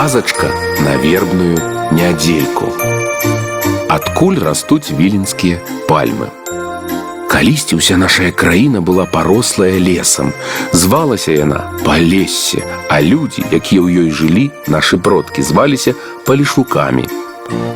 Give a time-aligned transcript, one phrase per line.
[0.00, 0.48] казачка
[0.80, 1.58] на вербную
[1.92, 2.72] нядзельку.
[3.88, 6.32] Адкуль растуць віленскія пальмы.
[7.28, 10.32] Калісьці ўся нашая краіна была парослая лесам.
[10.72, 15.92] Звалася яна палессе, а людзі, якія ў ёй жылі, нашы продкі зваліся
[16.24, 17.04] палішукамі.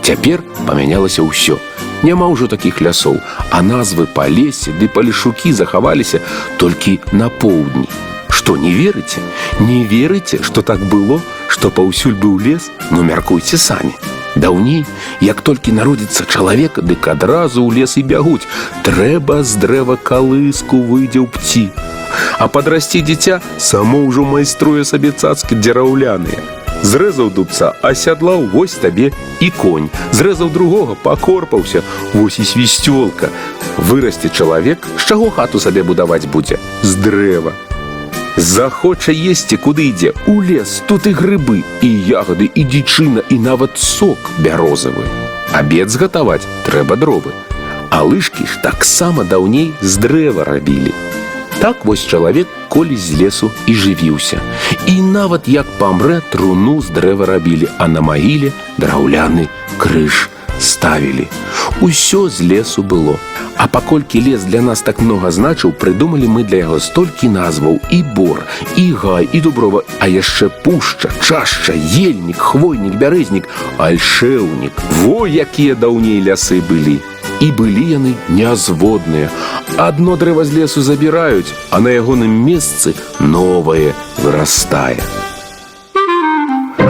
[0.01, 1.61] Цяпер памянялася ўсё.
[2.03, 3.21] Няма ўжо такіх лясоў,
[3.53, 6.25] а назвы палесе ды палішукі захаваліся
[6.57, 8.04] толькі на поўдні.
[8.45, 9.21] Што не верыце?
[9.61, 13.95] Не верыце, што так было, што паўсюль быў лес, ну мяркуйце самі.
[14.36, 14.85] Даўней,
[15.21, 18.46] як толькі народзіцца чалавек, дык адразу ў лес і бягуць.
[18.86, 21.67] Трэба з дрэва калыску выйдзе ў пці.
[22.39, 26.61] А падрасці дзіця само ўжо майструе сабе цацкі дзераўляныя.
[26.82, 29.90] Зрэзаў дубца, асядлаў вось табе і конь.
[30.17, 31.82] Зрэзаў другога, пакорпаўся,
[32.14, 33.28] вось і свісцёлка.
[33.77, 36.56] Вырасце чалавек, з чаго хату сабе будаваць будзе?
[36.83, 37.53] З дрэва.
[38.38, 43.80] Захоча есці, куды ідзе у лес, тут і грыбы, і ягоды, і дзічына, і нават
[43.80, 45.08] сок бярозавы.
[45.56, 47.32] Абед згатаваць трэба дровы.
[47.90, 50.92] А лыжкі ж таксама даўней з дрэва рабілі.
[51.64, 54.44] Так вось чалавек колись з лесу і жывіўся.
[54.86, 59.48] І нават як памрэ труну з дрэва рабілі, а на магіле драўляны
[59.80, 60.28] крыж
[60.66, 61.28] ставілі.
[61.82, 63.18] Усё з лесу было.
[63.58, 68.04] А паколькі лес для нас так многа значыў, прыдумалі мы для яго столькі назваў і
[68.16, 68.44] бор,
[68.76, 73.48] і гай, і дуброва, а яшчэ пушча, чашча, ельнік, хвойнік, бярэзнік,
[73.80, 74.76] альшэўнік.
[75.04, 77.00] Во якія даўней лясы былі.
[77.40, 79.32] І былі яны нязводныя.
[79.78, 85.00] Адно дрэва з лесу забіраюць, а на ягоным месцы новае вырастае.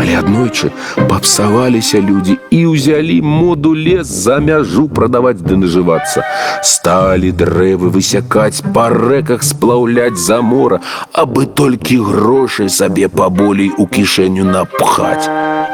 [0.05, 0.71] Але аднойчы
[1.09, 6.25] папсаваліся людзі і ўзялі моду лес за мяжу прадаваць ды нажывацца.
[6.63, 10.81] Сталі дрэвы высякаць па рэках сплаўляць за мора,
[11.13, 15.27] абы толькі грошай сабе паболей у кішэню напхаць.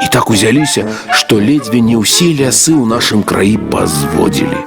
[0.03, 4.61] І так узяліся, што ледзьве не ўсе лясы ў нашым краі пазводзілі.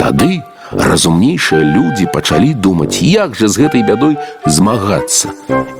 [0.00, 4.16] Тады разумнейшыя людзі пачалі думаць, як жа з гэтай бядой
[4.46, 5.32] змагацца.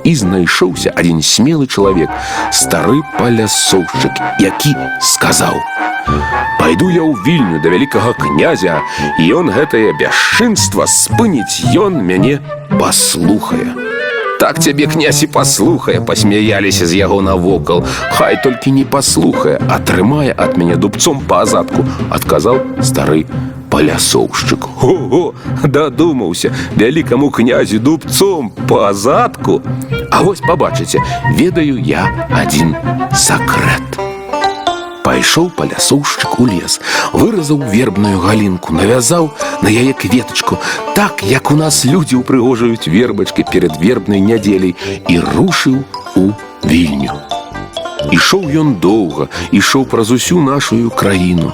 [0.03, 2.09] І знайшоўся адзін смелы чалавек,
[2.51, 8.81] стары палясоўшчык, які сказаў: « Пайду я ў вільню да вялікага князя,
[9.19, 12.39] і ён гэтае бясчынства спыніць ён мяне
[12.77, 13.86] паслухае.
[14.39, 17.85] Так цябе князь і паслухае, пасмяяліся з яго навокал.
[18.11, 23.23] Хай толькі не паслухае, атрымае ад мяне дубцом па азадку, адказаў стары
[23.71, 24.67] палясоўшчык.
[24.83, 29.61] Ого, дадумаўся вялікаму князю дубцом па азадку.
[30.11, 30.99] А вось пабачыце,
[31.39, 32.75] ведаю я адзін
[33.15, 34.06] сакрэт.
[35.17, 36.79] Пайшоў палясоўшчык у лес,
[37.11, 39.31] выразаў вербную галінку, навязаў
[39.61, 40.57] на яе кветачку,
[40.95, 44.75] так як у нас людзі ўпрыгожаюць вербачкі перад вербнай нядзеляй
[45.09, 45.83] і рушыў
[46.15, 46.31] у
[46.63, 47.36] вільню.
[48.14, 51.52] Ішоў ён доўга, ішоў праз усю нашу краіну.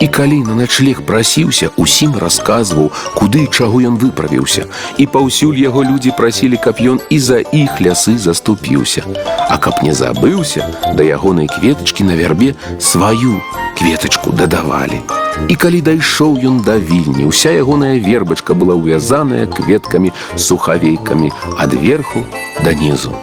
[0.00, 4.66] І калі на начлег прасіўся, усім расказваў, куды і чаго ён выправіўся.
[4.98, 9.06] І паўсюль яго людзі прасілі, каб ён і за іх лясы заступіўся.
[9.48, 13.40] А каб не забыўся, да ягонай кветачкі на вярбе сваю
[13.78, 15.00] кветачку дадавалі.
[15.48, 22.26] І калі дайшоў ён да вільні, уся ягоная вербачка была ўвязаная кветкамі сухавейкамі ад верху
[22.63, 23.13] да нізу.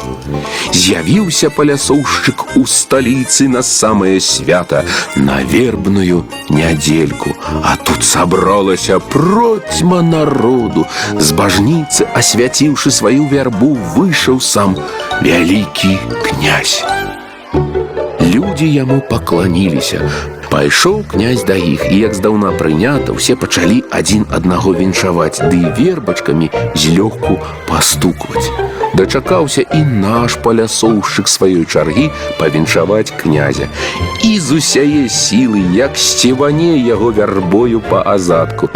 [0.73, 4.85] З'явіўся палясоўшчык у сталіцы на самае свята
[5.17, 10.87] на вербную нядзельку, А тут сабралася процьма народу.
[11.19, 14.77] З бажніцы, асвяціўшы сваю вярбу, выйшаў сам
[15.23, 16.85] вялікі князь.
[18.51, 20.01] Людзі яму пакланіліся,
[20.51, 26.49] Пайшоў князь да іх, і як здаўна прынята, усе пачалі адзін аднаго віншаваць, ды вербачкамі
[26.75, 27.37] злёгку
[27.69, 28.51] пастукваць.
[28.97, 32.09] Дачакаўся і наш палясоўшчык сваёй чаргі
[32.41, 33.69] павіншаваць князя.
[34.25, 38.71] І з усяе сілы, як сціване яго вярбою па азадку.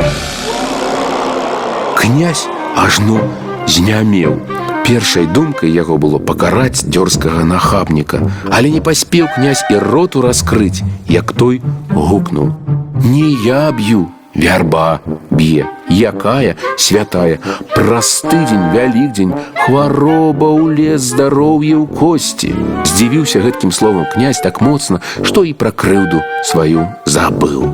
[1.97, 3.21] Князь ажно
[3.67, 4.54] знямеў.
[4.87, 8.19] Першай думкай яго было пакараць дзёрзкага нахабніка,
[8.51, 11.63] але не паспеў князь і роту раскрыць, як той
[11.95, 17.39] гукнуў: « Не я б'ю, вярба б'е, якая святая,
[17.75, 19.35] праз тыдзень вялікдзень,
[19.67, 22.55] хвароба ў лес здароўе ў косці.
[22.87, 27.71] Здзівіўся гэткім словам князь так моцна, што і пра крыўду сваю забыў.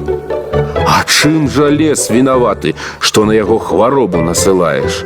[1.11, 5.03] А чым жа лес вінаваты, што на яго хваробу насылаеш?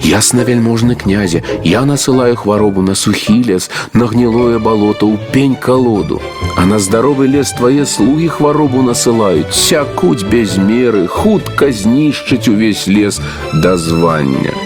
[0.00, 6.22] Ясна вельможны князя, я насылаю хваробу на сухі лес, на гнілое балото ў пень калоду.
[6.56, 13.20] А на здаровы лес твае слугі хваробу насылаюць, сякуць без меры, хутка знішчыць увесь лес
[13.52, 14.56] да звання.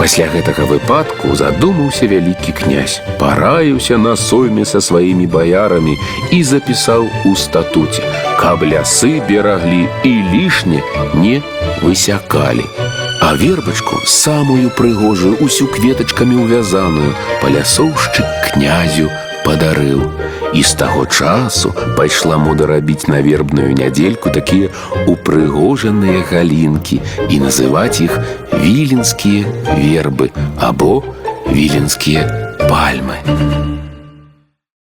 [0.00, 5.96] Пасля гэтага выпадку задумаўся вялікі князь, параіўся на сойме са сваімі баярамі
[6.32, 8.02] і запісаў у статуце,
[8.40, 10.80] каб лясы бераглі і лішне
[11.14, 11.42] не
[11.82, 12.64] высякалі.
[13.20, 17.12] А вербачку самую прыгожую усю кветачкамі ўвязаную
[17.44, 19.12] палясоўшчык князю
[19.44, 20.02] падарыў.
[20.52, 24.70] І з таго часу пайшла мода рабіць на вербную нядзельку такія
[25.06, 27.00] упрыгожаныя галінкі
[27.30, 28.18] і называць іх
[28.58, 29.46] віленскія
[29.78, 31.02] вербы або
[31.46, 32.26] віленскія
[32.66, 33.22] пальмы.